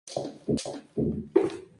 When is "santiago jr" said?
0.57-1.51